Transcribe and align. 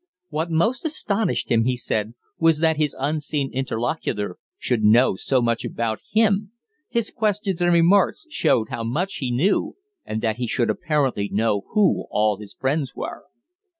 What 0.29 0.49
most 0.49 0.83
astonished 0.83 1.51
him, 1.51 1.65
he 1.65 1.77
said, 1.77 2.15
was 2.39 2.57
that 2.57 2.77
his 2.77 2.95
unseen 2.97 3.51
interlocutor 3.53 4.37
should 4.57 4.81
know 4.81 5.15
so 5.15 5.43
much 5.43 5.63
about 5.63 6.01
him 6.11 6.53
his 6.89 7.11
questions 7.11 7.61
and 7.61 7.71
remarks 7.71 8.25
showed 8.31 8.69
how 8.69 8.83
much 8.83 9.17
he 9.17 9.29
knew 9.29 9.75
and 10.03 10.19
that 10.23 10.37
he 10.37 10.47
should 10.47 10.71
apparently 10.71 11.29
know 11.31 11.65
who 11.73 12.07
all 12.09 12.37
his 12.39 12.55
friends 12.55 12.95
were. 12.95 13.25